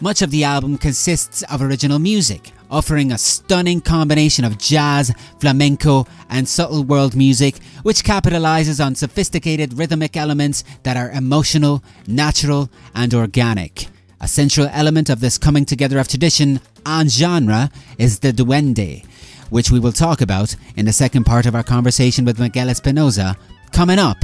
Much 0.02 0.22
of 0.22 0.30
the 0.30 0.44
album 0.44 0.78
consists 0.78 1.42
of 1.44 1.62
original 1.62 2.00
music, 2.00 2.52
offering 2.70 3.14
a 3.14 3.18
stunning 3.18 3.80
combination 3.80 4.44
of 4.44 4.58
jazz, 4.58 5.10
flamenco, 5.40 6.06
and 6.30 6.50
subtle 6.50 6.84
world 6.84 7.16
music, 7.16 7.60
which 7.84 8.04
capitalizes 8.04 8.86
on 8.86 8.94
sophisticated 8.94 9.74
rhythmic 9.76 10.18
elements 10.18 10.66
that 10.84 10.98
are 10.98 11.12
emotional, 11.12 11.82
natural, 12.08 12.70
and 12.94 13.14
organic. 13.14 13.88
A 14.22 14.28
central 14.28 14.68
element 14.74 15.10
of 15.10 15.22
this 15.22 15.38
coming 15.38 15.64
together 15.64 15.98
of 15.98 16.10
tradition 16.10 16.60
and 16.86 17.10
genre 17.10 17.72
is 17.98 18.20
the 18.20 18.34
duende, 18.34 19.06
which 19.50 19.72
we 19.72 19.80
will 19.80 19.94
talk 19.94 20.20
about 20.20 20.58
in 20.76 20.86
the 20.86 20.92
second 20.92 21.24
part 21.24 21.46
of 21.46 21.56
our 21.56 21.64
conversation 21.64 22.26
with 22.26 22.38
Miguel 22.38 22.68
Espinoza, 22.68 23.38
coming 23.72 23.98
up 23.98 24.18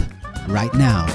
right 0.50 0.74
now. 0.74 1.06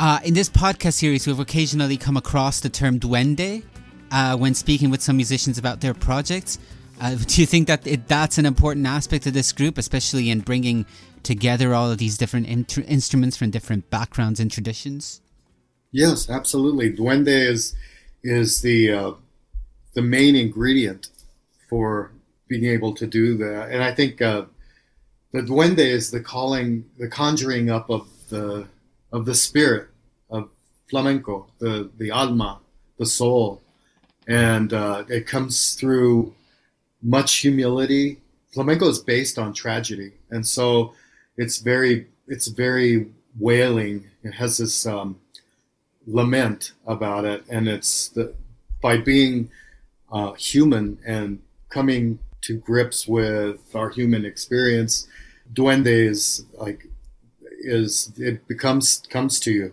Uh, 0.00 0.18
in 0.24 0.34
this 0.34 0.48
podcast 0.48 0.94
series, 0.94 1.26
we've 1.26 1.38
occasionally 1.38 1.96
come 1.96 2.16
across 2.16 2.58
the 2.58 2.70
term 2.70 2.98
duende, 2.98 3.62
uh, 4.10 4.36
when 4.36 4.54
speaking 4.54 4.90
with 4.90 5.02
some 5.02 5.16
musicians 5.16 5.58
about 5.58 5.80
their 5.80 5.94
projects. 5.94 6.58
Uh, 7.00 7.14
do 7.26 7.40
you 7.40 7.46
think 7.46 7.66
that 7.68 7.86
it, 7.86 8.08
that's 8.08 8.38
an 8.38 8.46
important 8.46 8.86
aspect 8.86 9.26
of 9.26 9.32
this 9.32 9.52
group, 9.52 9.78
especially 9.78 10.30
in 10.30 10.40
bringing 10.40 10.86
together 11.22 11.74
all 11.74 11.90
of 11.90 11.98
these 11.98 12.16
different 12.16 12.48
instruments 12.48 13.36
from 13.36 13.50
different 13.50 13.90
backgrounds 13.90 14.40
and 14.40 14.50
traditions? 14.50 15.20
Yes, 15.92 16.30
absolutely. 16.30 16.92
Duende 16.92 17.28
is 17.28 17.74
is 18.22 18.62
the 18.62 18.92
uh, 18.92 19.12
the 19.94 20.02
main 20.02 20.36
ingredient 20.36 21.08
for 21.68 22.12
being 22.48 22.64
able 22.64 22.94
to 22.94 23.06
do 23.06 23.36
that, 23.38 23.70
and 23.70 23.82
I 23.82 23.92
think 23.92 24.22
uh, 24.22 24.44
the 25.32 25.40
duende 25.40 25.78
is 25.78 26.10
the 26.10 26.20
calling, 26.20 26.84
the 26.98 27.08
conjuring 27.08 27.70
up 27.70 27.90
of 27.90 28.08
the 28.28 28.68
of 29.12 29.24
the 29.24 29.34
spirit 29.34 29.88
of 30.30 30.50
flamenco, 30.88 31.50
the 31.58 31.90
the 31.98 32.10
alma, 32.10 32.60
the 32.98 33.06
soul, 33.06 33.62
and 34.26 34.72
uh, 34.72 35.04
it 35.08 35.26
comes 35.26 35.74
through 35.74 36.34
much 37.02 37.36
humility. 37.36 38.18
Flamenco 38.52 38.88
is 38.88 38.98
based 38.98 39.38
on 39.38 39.52
tragedy, 39.52 40.12
and 40.30 40.46
so 40.46 40.94
it's 41.36 41.58
very 41.58 42.06
it's 42.28 42.48
very 42.48 43.10
wailing. 43.38 44.06
It 44.22 44.32
has 44.32 44.58
this 44.58 44.86
um, 44.86 45.20
lament 46.06 46.72
about 46.86 47.24
it, 47.24 47.44
and 47.48 47.68
it's 47.68 48.08
the 48.08 48.34
by 48.82 48.96
being 48.98 49.50
uh, 50.12 50.32
human 50.32 50.98
and 51.06 51.40
coming 51.68 52.18
to 52.42 52.56
grips 52.56 53.06
with 53.06 53.60
our 53.74 53.90
human 53.90 54.24
experience. 54.24 55.06
Duende 55.52 55.86
is 55.86 56.44
like 56.54 56.86
is 57.60 58.12
it 58.16 58.46
becomes 58.48 59.02
comes 59.10 59.38
to 59.40 59.52
you. 59.52 59.72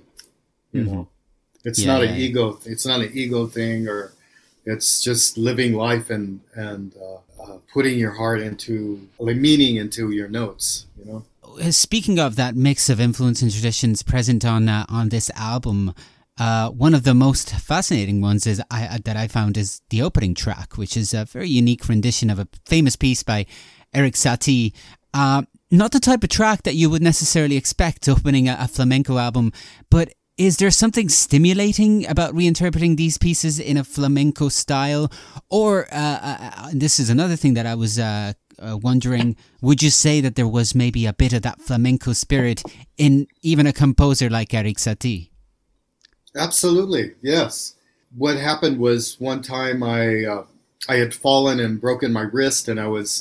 You 0.71 0.83
mm-hmm. 0.83 0.93
know, 0.93 1.07
it's 1.63 1.79
yeah, 1.79 1.93
not 1.93 2.03
yeah. 2.03 2.09
an 2.09 2.17
ego. 2.17 2.59
It's 2.65 2.85
not 2.85 3.01
an 3.01 3.11
ego 3.13 3.47
thing 3.47 3.87
or 3.87 4.13
it's 4.67 5.01
just 5.01 5.37
living 5.37 5.73
life 5.73 6.09
and 6.09 6.41
and 6.53 6.93
uh, 7.01 7.41
uh, 7.41 7.57
putting 7.73 7.97
your 7.97 8.11
heart 8.11 8.41
into 8.41 9.07
like 9.17 9.37
meaning 9.37 9.77
into 9.77 10.11
your 10.11 10.27
notes. 10.27 10.85
You 10.99 11.05
know. 11.05 11.25
Uh, 11.43 11.71
speaking 11.71 12.19
of 12.19 12.35
that 12.35 12.55
mix 12.55 12.89
of 12.89 12.99
influence 12.99 13.41
and 13.41 13.51
traditions 13.51 14.03
present 14.03 14.45
on 14.45 14.67
uh, 14.67 14.85
on 14.89 15.09
this 15.09 15.31
album, 15.35 15.93
uh, 16.37 16.69
one 16.69 16.93
of 16.93 17.03
the 17.03 17.13
most 17.13 17.49
fascinating 17.51 18.21
ones 18.21 18.45
is 18.45 18.61
I, 18.69 18.85
uh, 18.85 18.97
that 19.05 19.15
I 19.15 19.27
found 19.27 19.57
is 19.57 19.81
the 19.89 20.01
opening 20.01 20.35
track, 20.35 20.77
which 20.77 20.97
is 20.97 21.13
a 21.13 21.25
very 21.25 21.49
unique 21.49 21.87
rendition 21.87 22.29
of 22.29 22.37
a 22.37 22.47
famous 22.65 22.97
piece 22.97 23.23
by 23.23 23.45
Erik 23.93 24.15
Satie. 24.15 24.73
not 25.69 25.91
the 25.91 25.99
type 25.99 26.23
of 26.23 26.29
track 26.29 26.63
that 26.63 26.75
you 26.75 26.89
would 26.89 27.01
necessarily 27.01 27.55
expect 27.55 28.09
opening 28.09 28.49
a, 28.49 28.57
a 28.59 28.67
flamenco 28.67 29.17
album, 29.17 29.53
but 29.89 30.13
is 30.37 30.57
there 30.57 30.69
something 30.69 31.09
stimulating 31.09 32.05
about 32.07 32.33
reinterpreting 32.35 32.95
these 32.95 33.17
pieces 33.17 33.59
in 33.59 33.75
a 33.75 33.83
flamenco 33.83 34.49
style? 34.49 35.11
Or, 35.49 35.87
uh, 35.91 35.97
uh, 35.97 36.51
uh, 36.55 36.69
this 36.73 36.99
is 36.99 37.09
another 37.09 37.35
thing 37.35 37.55
that 37.55 37.65
I 37.65 37.73
was 37.73 37.97
uh, 37.97 38.33
uh, 38.59 38.77
wondering, 38.77 39.35
would 39.61 39.81
you 39.81 39.89
say 39.89 40.21
that 40.21 40.35
there 40.35 40.47
was 40.47 40.75
maybe 40.75 41.07
a 41.07 41.13
bit 41.13 41.33
of 41.33 41.41
that 41.41 41.61
flamenco 41.61 42.13
spirit 42.13 42.61
in 42.97 43.27
even 43.41 43.65
a 43.65 43.73
composer 43.73 44.29
like 44.29 44.53
Erik 44.53 44.77
Satie? 44.77 45.31
Absolutely, 46.35 47.13
yes. 47.23 47.73
What 48.15 48.37
happened 48.37 48.77
was 48.77 49.19
one 49.19 49.41
time 49.41 49.81
I, 49.81 50.25
uh, 50.25 50.45
I 50.87 50.95
had 50.95 51.15
fallen 51.15 51.59
and 51.59 51.81
broken 51.81 52.13
my 52.13 52.21
wrist 52.21 52.67
and 52.67 52.79
I 52.79 52.87
was 52.87 53.19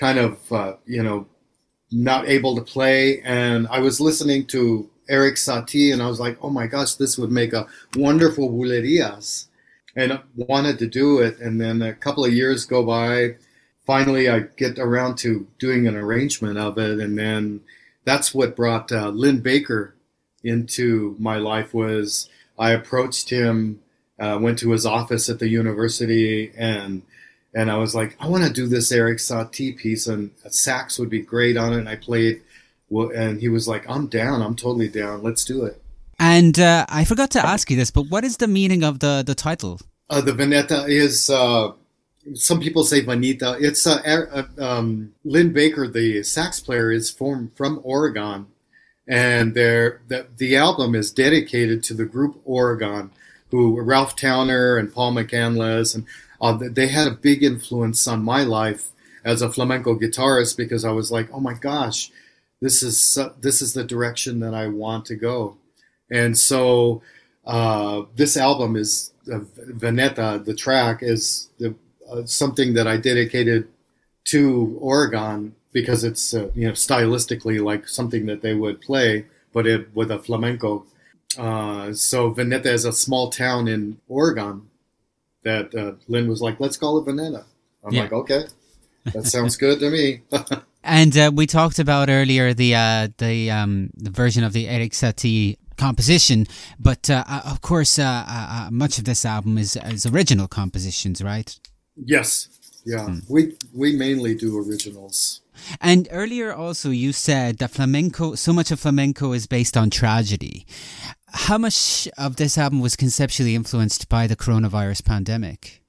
kind 0.00 0.18
of, 0.18 0.38
you 0.84 1.02
know, 1.02 1.26
not 1.92 2.28
able 2.28 2.56
to 2.56 2.62
play. 2.62 3.20
And 3.22 3.68
I 3.68 3.78
was 3.78 4.00
listening 4.00 4.46
to 4.46 4.90
Erik 5.08 5.36
Satie, 5.36 5.92
and 5.92 6.02
I 6.02 6.08
was 6.08 6.20
like, 6.20 6.38
oh 6.42 6.50
my 6.50 6.66
gosh, 6.66 6.94
this 6.94 7.16
would 7.18 7.30
make 7.30 7.52
a 7.52 7.66
wonderful 7.96 8.50
bulerías, 8.50 9.46
and 9.96 10.20
wanted 10.36 10.78
to 10.78 10.86
do 10.86 11.18
it. 11.20 11.38
And 11.38 11.60
then 11.60 11.82
a 11.82 11.94
couple 11.94 12.24
of 12.24 12.32
years 12.32 12.66
go 12.66 12.84
by. 12.84 13.36
Finally, 13.86 14.28
I 14.28 14.40
get 14.56 14.78
around 14.78 15.16
to 15.18 15.46
doing 15.58 15.86
an 15.86 15.96
arrangement 15.96 16.58
of 16.58 16.76
it, 16.78 17.00
and 17.00 17.18
then 17.18 17.60
that's 18.04 18.34
what 18.34 18.56
brought 18.56 18.92
uh, 18.92 19.08
Lynn 19.08 19.40
Baker 19.40 19.94
into 20.44 21.16
my 21.18 21.38
life. 21.38 21.72
Was 21.72 22.28
I 22.58 22.72
approached 22.72 23.30
him, 23.30 23.80
uh, 24.18 24.38
went 24.40 24.58
to 24.60 24.70
his 24.70 24.84
office 24.84 25.28
at 25.30 25.38
the 25.38 25.48
university, 25.48 26.52
and 26.56 27.02
and 27.54 27.70
I 27.70 27.76
was 27.78 27.94
like, 27.94 28.16
I 28.20 28.28
want 28.28 28.44
to 28.44 28.52
do 28.52 28.66
this 28.66 28.92
Erik 28.92 29.18
Satie 29.18 29.76
piece, 29.76 30.06
and 30.06 30.30
a 30.44 30.50
sax 30.50 30.98
would 30.98 31.10
be 31.10 31.22
great 31.22 31.56
on 31.56 31.72
it. 31.72 31.78
And 31.78 31.88
I 31.88 31.96
played 31.96 32.42
well, 32.90 33.10
and 33.10 33.40
he 33.40 33.48
was 33.48 33.68
like, 33.68 33.88
I'm 33.88 34.06
down. 34.06 34.42
I'm 34.42 34.56
totally 34.56 34.88
down. 34.88 35.22
Let's 35.22 35.44
do 35.44 35.64
it. 35.64 35.82
And 36.18 36.58
uh, 36.58 36.86
I 36.88 37.04
forgot 37.04 37.30
to 37.32 37.46
ask 37.46 37.70
you 37.70 37.76
this, 37.76 37.90
but 37.90 38.02
what 38.02 38.24
is 38.24 38.38
the 38.38 38.48
meaning 38.48 38.82
of 38.82 38.98
the, 38.98 39.22
the 39.24 39.34
title? 39.34 39.80
Uh, 40.10 40.20
the 40.20 40.32
Veneta 40.32 40.88
is, 40.88 41.30
uh, 41.30 41.72
some 42.34 42.60
people 42.60 42.82
say 42.82 43.02
Vanita. 43.02 43.60
It's 43.60 43.86
uh, 43.86 44.00
uh, 44.32 44.62
um, 44.62 45.14
Lynn 45.24 45.52
Baker, 45.52 45.86
the 45.86 46.22
sax 46.24 46.60
player, 46.60 46.90
is 46.90 47.10
from, 47.10 47.50
from 47.50 47.80
Oregon. 47.84 48.46
And 49.06 49.54
the, 49.54 49.98
the 50.36 50.56
album 50.56 50.94
is 50.94 51.12
dedicated 51.12 51.82
to 51.84 51.94
the 51.94 52.04
group 52.04 52.40
Oregon, 52.44 53.10
who 53.50 53.80
Ralph 53.80 54.16
Towner 54.16 54.76
and 54.76 54.92
Paul 54.92 55.14
McCandless, 55.14 55.94
and 55.94 56.04
uh, 56.40 56.58
they 56.60 56.88
had 56.88 57.08
a 57.08 57.12
big 57.12 57.42
influence 57.42 58.06
on 58.06 58.22
my 58.22 58.42
life 58.42 58.90
as 59.24 59.42
a 59.42 59.50
flamenco 59.50 59.98
guitarist 59.98 60.56
because 60.56 60.84
I 60.84 60.90
was 60.92 61.10
like, 61.10 61.28
oh 61.32 61.40
my 61.40 61.54
gosh, 61.54 62.10
this 62.60 62.82
is 62.82 63.18
this 63.40 63.62
is 63.62 63.72
the 63.72 63.84
direction 63.84 64.40
that 64.40 64.54
I 64.54 64.66
want 64.68 65.06
to 65.06 65.16
go, 65.16 65.56
and 66.10 66.36
so 66.36 67.02
uh, 67.46 68.02
this 68.16 68.36
album 68.36 68.76
is 68.76 69.12
uh, 69.32 69.40
Veneta. 69.70 70.44
The 70.44 70.54
track 70.54 71.02
is 71.02 71.48
the, 71.58 71.74
uh, 72.10 72.24
something 72.26 72.74
that 72.74 72.86
I 72.86 72.96
dedicated 72.96 73.68
to 74.26 74.76
Oregon 74.80 75.54
because 75.72 76.04
it's 76.04 76.34
uh, 76.34 76.50
you 76.54 76.66
know 76.66 76.72
stylistically 76.72 77.62
like 77.62 77.88
something 77.88 78.26
that 78.26 78.42
they 78.42 78.54
would 78.54 78.80
play, 78.80 79.26
but 79.52 79.66
it, 79.66 79.94
with 79.94 80.10
a 80.10 80.18
flamenco. 80.18 80.84
Uh, 81.38 81.92
so 81.92 82.32
Veneta 82.34 82.66
is 82.66 82.84
a 82.84 82.92
small 82.92 83.30
town 83.30 83.68
in 83.68 83.98
Oregon 84.08 84.68
that 85.44 85.74
uh, 85.74 85.92
Lynn 86.08 86.28
was 86.28 86.42
like, 86.42 86.58
let's 86.58 86.76
call 86.76 86.98
it 86.98 87.06
Veneta. 87.06 87.44
I'm 87.84 87.92
yeah. 87.92 88.02
like, 88.02 88.12
okay, 88.12 88.44
that 89.12 89.26
sounds 89.26 89.56
good 89.56 89.78
to 89.80 89.90
me. 89.90 90.22
And 90.82 91.16
uh, 91.16 91.30
we 91.34 91.46
talked 91.46 91.78
about 91.78 92.08
earlier 92.08 92.54
the 92.54 92.74
uh, 92.74 93.08
the 93.18 93.50
um, 93.50 93.90
the 93.94 94.10
version 94.10 94.44
of 94.44 94.52
the 94.52 94.68
Erik 94.68 94.92
Satie 94.92 95.56
composition, 95.76 96.46
but 96.78 97.08
uh, 97.10 97.24
uh 97.26 97.42
of 97.44 97.60
course, 97.60 97.98
uh, 97.98 98.24
uh, 98.28 98.68
much 98.70 98.98
of 98.98 99.04
this 99.04 99.24
album 99.24 99.58
is 99.58 99.76
is 99.76 100.06
original 100.06 100.48
compositions, 100.48 101.22
right? 101.22 101.58
Yes, 101.96 102.48
yeah. 102.84 103.06
Hmm. 103.06 103.18
We 103.28 103.56
we 103.74 103.96
mainly 103.96 104.34
do 104.34 104.58
originals. 104.58 105.40
And 105.80 106.08
earlier, 106.12 106.54
also, 106.54 106.90
you 106.90 107.12
said 107.12 107.58
that 107.58 107.72
flamenco, 107.72 108.36
so 108.36 108.52
much 108.52 108.70
of 108.70 108.78
flamenco 108.78 109.32
is 109.32 109.48
based 109.48 109.76
on 109.76 109.90
tragedy. 109.90 110.64
How 111.32 111.58
much 111.58 112.08
of 112.16 112.36
this 112.36 112.56
album 112.56 112.80
was 112.80 112.94
conceptually 112.94 113.56
influenced 113.56 114.08
by 114.08 114.28
the 114.28 114.36
coronavirus 114.36 115.04
pandemic? 115.04 115.82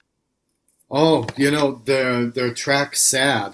Oh, 0.91 1.27
you 1.37 1.51
know, 1.51 1.81
the 1.85 2.31
the 2.33 2.51
track 2.53 2.95
"Sad" 2.95 3.53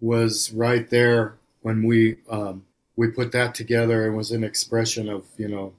was 0.00 0.52
right 0.52 0.88
there 0.90 1.36
when 1.62 1.82
we 1.82 2.16
um, 2.30 2.64
we 2.96 3.08
put 3.08 3.32
that 3.32 3.54
together. 3.54 4.06
And 4.06 4.16
was 4.16 4.30
an 4.30 4.44
expression 4.44 5.08
of 5.08 5.24
you 5.36 5.48
know 5.48 5.74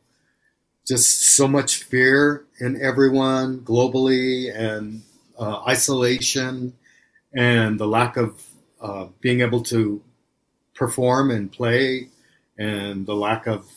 just 0.88 1.22
so 1.22 1.48
much 1.48 1.84
fear 1.84 2.46
in 2.60 2.82
everyone 2.82 3.60
globally 3.60 4.54
and 4.56 5.04
uh, 5.38 5.62
isolation 5.68 6.74
and 7.34 7.80
the 7.80 7.88
lack 7.88 8.18
of 8.18 8.44
uh, 8.82 9.06
being 9.22 9.42
able 9.42 9.62
to 9.62 10.02
perform 10.74 11.30
and 11.30 11.52
play 11.52 12.10
and 12.58 13.06
the 13.06 13.16
lack 13.16 13.46
of 13.46 13.70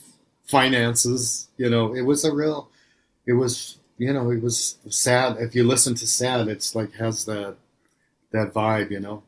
finances 0.44 1.48
you 1.56 1.68
know 1.68 1.94
it 1.94 2.02
was 2.02 2.24
a 2.24 2.32
real 2.32 2.70
it 3.26 3.32
was 3.32 3.78
you 3.98 4.12
know 4.12 4.30
it 4.30 4.42
was 4.42 4.78
sad. 4.88 5.36
If 5.38 5.54
you 5.54 5.64
listen 5.64 5.94
to 5.96 6.06
sad 6.06 6.48
it's 6.48 6.74
like 6.74 6.92
has 6.94 7.24
that 7.26 7.56
that 8.32 8.52
vibe 8.52 8.90
you 8.90 9.00
know 9.00 9.22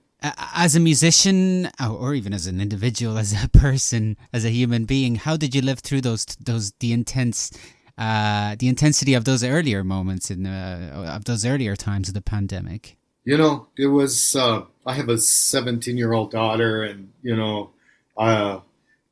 as 0.54 0.74
a 0.74 0.80
musician 0.80 1.68
or 1.80 2.14
even 2.14 2.32
as 2.32 2.46
an 2.46 2.60
individual 2.60 3.18
as 3.24 3.44
a 3.44 3.48
person 3.48 4.16
as 4.32 4.44
a 4.44 4.50
human 4.50 4.84
being 4.84 5.16
how 5.16 5.36
did 5.36 5.54
you 5.54 5.62
live 5.62 5.80
through 5.80 6.00
those 6.00 6.24
those 6.40 6.72
the 6.80 6.92
intense 6.92 7.50
uh, 7.96 8.56
the 8.58 8.66
intensity 8.66 9.14
of 9.14 9.24
those 9.24 9.44
earlier 9.44 9.84
moments 9.84 10.30
in 10.30 10.46
uh, 10.46 11.12
of 11.14 11.24
those 11.26 11.46
earlier 11.46 11.76
times 11.76 12.08
of 12.08 12.14
the 12.14 12.20
pandemic? 12.20 12.96
You 13.24 13.36
know 13.38 13.68
it 13.76 13.86
was 13.86 14.34
uh, 14.36 14.62
i 14.86 14.94
have 14.94 15.08
a 15.08 15.18
17 15.18 15.96
year 15.96 16.12
old 16.12 16.30
daughter 16.30 16.82
and 16.82 17.12
you 17.22 17.36
know 17.36 17.70
uh, 18.16 18.60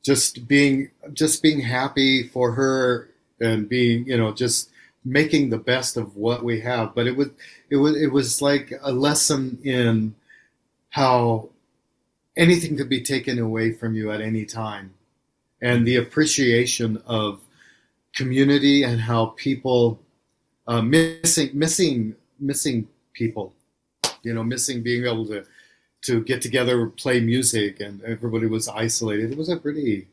just 0.02 0.48
being 0.48 0.90
just 1.12 1.42
being 1.42 1.60
happy 1.60 2.28
for 2.28 2.52
her 2.52 3.08
and 3.40 3.68
being 3.68 4.06
you 4.06 4.16
know 4.16 4.32
just 4.32 4.70
making 5.04 5.50
the 5.50 5.58
best 5.58 5.96
of 5.96 6.16
what 6.16 6.44
we 6.44 6.60
have. 6.60 6.94
But 6.94 7.06
it 7.06 7.16
was 7.16 7.30
it 7.70 7.76
was 7.76 7.96
it 7.96 8.12
was 8.12 8.42
like 8.42 8.72
a 8.82 8.92
lesson 8.92 9.58
in 9.64 10.14
how 10.92 11.48
anything 12.36 12.76
could 12.76 12.88
be 12.88 13.00
taken 13.00 13.38
away 13.38 13.72
from 13.72 13.94
you 13.94 14.12
at 14.12 14.20
any 14.20 14.44
time. 14.44 14.92
And 15.62 15.86
the 15.86 15.96
appreciation 15.96 17.02
of 17.06 17.40
community 18.14 18.82
and 18.82 19.00
how 19.00 19.26
people 19.36 19.98
uh, 20.66 20.82
missing 20.82 21.50
missing 21.54 22.14
missing 22.38 22.86
people 23.14 23.54
you 24.22 24.34
know 24.34 24.44
missing 24.44 24.82
being 24.82 25.06
able 25.06 25.26
to 25.26 25.44
to 26.02 26.22
get 26.24 26.42
together 26.42 26.86
play 26.86 27.20
music 27.20 27.80
and 27.80 28.02
everybody 28.04 28.46
was 28.46 28.68
isolated. 28.68 29.32
It 29.32 29.38
was 29.38 29.48
a 29.48 29.56
pretty 29.56 30.08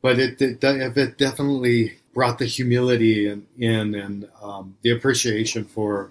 but 0.00 0.20
it 0.20 0.40
it, 0.40 0.62
it 0.62 1.18
definitely 1.18 1.98
brought 2.14 2.38
the 2.38 2.44
humility 2.44 3.26
in, 3.28 3.44
in 3.58 3.96
and 3.96 4.28
um, 4.40 4.76
the 4.82 4.90
appreciation 4.90 5.64
for 5.64 6.10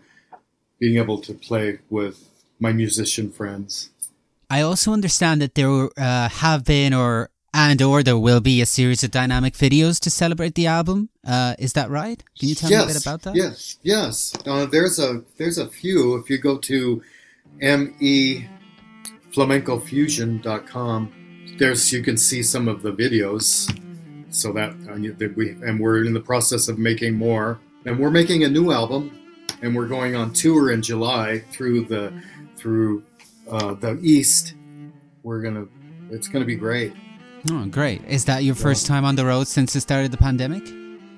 being 0.78 0.98
able 0.98 1.22
to 1.22 1.34
play 1.34 1.80
with 1.90 2.28
my 2.60 2.74
musician 2.74 3.32
friends 3.32 3.92
I 4.54 4.62
also 4.62 4.94
understand 4.94 5.42
that 5.42 5.56
there 5.56 5.90
uh, 5.98 6.30
have 6.30 6.64
been 6.64 6.94
or 6.94 7.32
and 7.56 7.82
or 7.82 8.04
there 8.04 8.20
will 8.20 8.40
be 8.40 8.62
a 8.62 8.68
series 8.68 9.04
of 9.04 9.10
dynamic 9.10 9.56
videos 9.56 10.00
to 10.02 10.12
celebrate 10.12 10.54
the 10.54 10.68
album. 10.68 11.10
Uh, 11.26 11.56
is 11.58 11.74
that 11.74 11.90
right? 11.90 12.24
Can 12.38 12.50
you 12.50 12.56
tell 12.56 12.70
yes, 12.70 12.86
me 12.86 12.92
a 12.92 12.94
bit 12.94 13.04
about 13.04 13.24
that? 13.24 13.36
Yes, 13.36 13.80
yes. 13.82 14.32
Uh, 14.46 14.68
there's 14.68 15.00
a 15.00 15.24
there's 15.38 15.58
a 15.58 15.68
few. 15.68 16.18
If 16.18 16.30
you 16.30 16.38
go 16.38 16.60
to 16.60 17.02
me 17.60 18.48
flamencofusion.com, 19.32 21.12
there's 21.58 21.92
you 21.92 22.04
can 22.04 22.16
see 22.16 22.44
some 22.44 22.68
of 22.68 22.84
the 22.84 22.94
videos. 22.94 23.76
So 24.30 24.54
that, 24.54 24.70
uh, 24.88 24.98
that 25.18 25.34
we 25.36 25.50
and 25.68 25.80
we're 25.80 26.06
in 26.06 26.14
the 26.14 26.26
process 26.32 26.68
of 26.68 26.78
making 26.78 27.16
more, 27.16 27.60
and 27.88 27.98
we're 27.98 28.12
making 28.12 28.44
a 28.44 28.50
new 28.50 28.72
album, 28.72 29.20
and 29.64 29.76
we're 29.76 29.88
going 29.88 30.16
on 30.16 30.32
tour 30.32 30.72
in 30.72 30.84
July 30.84 31.40
through 31.52 31.86
the 31.86 32.14
through 32.56 33.04
uh, 33.50 33.74
the 33.76 34.00
East. 34.02 34.56
We're 35.24 35.42
gonna. 35.42 35.66
It's 36.12 36.28
gonna 36.28 36.46
be 36.46 36.56
great. 36.56 36.94
Oh, 37.52 37.66
great! 37.66 38.04
Is 38.06 38.26
that 38.26 38.44
your 38.44 38.56
first 38.56 38.86
time 38.86 39.06
on 39.06 39.16
the 39.16 39.26
road 39.26 39.48
since 39.48 39.74
the 39.74 39.82
start 39.82 40.06
of 40.06 40.12
the 40.12 40.18
pandemic? 40.18 40.64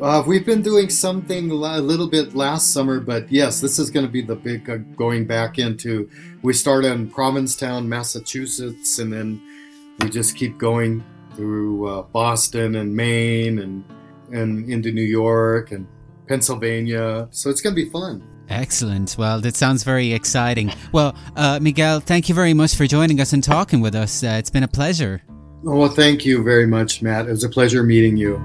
Uh, 0.02 0.22
we've 0.28 0.46
been 0.46 0.62
doing 0.62 0.90
something 0.90 1.50
a 1.52 1.56
little 1.56 2.10
bit 2.10 2.36
last 2.36 2.74
summer, 2.74 3.00
but 3.00 3.32
yes, 3.32 3.62
this 3.62 3.80
is 3.80 3.90
going 3.90 4.06
to 4.06 4.12
be 4.12 4.22
the 4.22 4.36
big 4.36 4.70
uh, 4.70 4.76
going 4.98 5.26
back 5.26 5.58
into. 5.58 6.10
We 6.42 6.52
start 6.52 6.84
in 6.84 7.10
Provincetown, 7.10 7.88
Massachusetts, 7.88 9.00
and 9.00 9.14
then 9.14 9.42
we 10.02 10.10
just 10.10 10.36
keep 10.36 10.58
going 10.58 11.02
through 11.36 11.88
uh, 11.88 12.02
Boston 12.02 12.76
and 12.76 12.94
Maine 12.94 13.60
and 13.60 13.86
and 14.34 14.70
into 14.70 14.92
New 14.92 15.04
York 15.04 15.72
and 15.72 15.88
Pennsylvania. 16.28 17.28
So 17.32 17.50
it's 17.50 17.62
going 17.62 17.76
to 17.76 17.82
be 17.82 17.90
fun. 17.90 18.22
Excellent. 18.50 19.16
Well, 19.18 19.42
that 19.42 19.56
sounds 19.56 19.84
very 19.84 20.14
exciting. 20.14 20.72
Well, 20.92 21.16
uh, 21.36 21.60
Miguel, 21.62 22.00
thank 22.00 22.30
you 22.30 22.36
very 22.36 22.54
much 22.54 22.76
for 22.76 22.88
joining 22.88 23.20
us 23.20 23.34
and 23.34 23.44
talking 23.44 23.82
with 23.82 23.96
us. 23.96 24.24
Uh, 24.24 24.36
it's 24.40 24.50
been 24.50 24.64
a 24.64 24.68
pleasure. 24.68 25.22
Oh, 25.66 25.76
well, 25.78 25.90
thank 25.90 26.26
you 26.26 26.44
very 26.44 26.68
much, 26.68 27.02
Matt. 27.02 27.28
It 27.28 27.32
was 27.32 27.44
a 27.44 27.50
pleasure 27.50 27.84
meeting 27.84 28.18
you. 28.18 28.38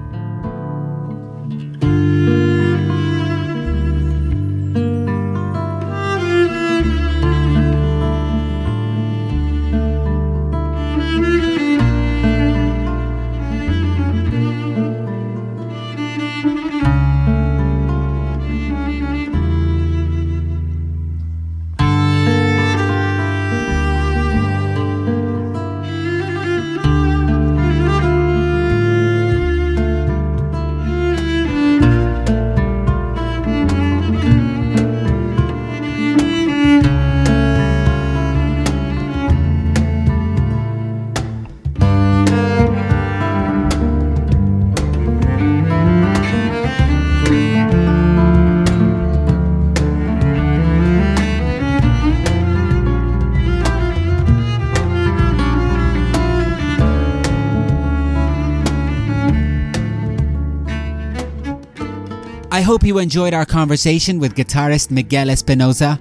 I 62.61 62.63
hope 62.63 62.83
you 62.83 62.99
enjoyed 62.99 63.33
our 63.33 63.43
conversation 63.43 64.19
with 64.19 64.35
guitarist 64.35 64.91
Miguel 64.91 65.29
Espinoza. 65.29 65.99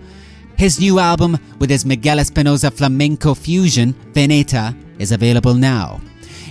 His 0.59 0.79
new 0.79 0.99
album 0.99 1.38
with 1.59 1.70
his 1.70 1.87
Miguel 1.87 2.18
Espinoza 2.18 2.70
flamenco 2.70 3.33
fusion, 3.33 3.94
Veneta, 4.12 4.77
is 5.01 5.11
available 5.11 5.55
now. 5.55 6.03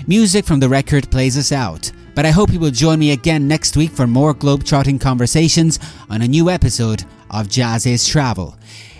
Music 0.08 0.46
from 0.46 0.60
the 0.60 0.68
record 0.68 1.12
plays 1.12 1.38
us 1.38 1.52
out, 1.52 1.92
but 2.16 2.26
I 2.26 2.32
hope 2.32 2.52
you 2.52 2.60
will 2.60 2.72
join 2.72 2.98
me 2.98 3.12
again 3.12 3.48
next 3.48 3.78
week 3.78 3.92
for 3.92 4.08
more 4.08 4.34
globe-trotting 4.34 4.98
conversations 4.98 5.78
on 6.10 6.24
a 6.24 6.28
new 6.28 6.50
episode 6.50 7.04
of 7.30 7.48
Jazz 7.48 7.86
is 7.86 8.08
Travel. 8.08 8.58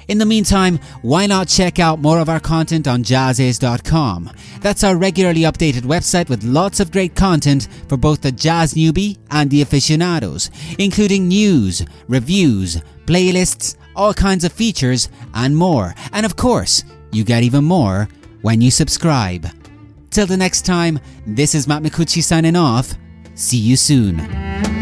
In 0.10 0.18
the 0.18 0.26
meantime, 0.26 0.80
why 1.04 1.28
not 1.28 1.48
check 1.48 1.78
out 1.78 2.00
more 2.00 2.18
of 2.20 2.30
our 2.30 2.40
content 2.40 2.88
on 2.88 3.04
jazziz.com? 3.04 4.32
That's 4.60 4.84
our 4.84 4.98
regularly 4.98 5.42
updated 5.42 5.84
website 5.84 6.30
with 6.30 6.44
lots 6.44 6.80
of 6.80 6.92
great 6.92 7.16
content 7.16 7.68
for 7.88 7.96
both 7.96 8.22
the 8.22 8.32
jazz 8.32 8.74
newbie 8.74 9.20
and 9.30 9.52
the 9.52 9.62
aficionados, 9.62 10.50
including 10.80 11.28
news, 11.28 11.86
reviews, 12.08 12.78
playlists, 13.06 13.76
all 13.96 14.16
kinds 14.16 14.44
of 14.44 14.52
features, 14.52 15.10
and 15.36 15.56
more. 15.56 15.94
And 16.12 16.26
of 16.26 16.36
course, 16.36 16.84
you 17.12 17.24
get 17.24 17.44
even 17.44 17.64
more 17.64 18.10
when 18.42 18.62
you 18.62 18.72
subscribe. 18.72 19.48
Till 20.10 20.26
the 20.26 20.38
next 20.38 20.66
time, 20.66 21.00
this 21.28 21.54
is 21.54 21.68
Matt 21.68 21.84
Micucci 21.84 22.24
signing 22.24 22.56
off. 22.56 22.96
See 23.36 23.58
you 23.58 23.76
soon. 23.76 24.79